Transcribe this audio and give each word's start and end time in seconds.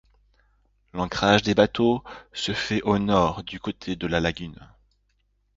L'ancrage 0.95 1.43
des 1.43 1.53
bateaux 1.53 2.03
se 2.33 2.53
fait 2.53 2.81
au 2.81 2.97
nord 2.97 3.43
du 3.43 3.59
côté 3.59 3.95
de 3.95 4.07
la 4.07 4.19
lagune. 4.19 4.57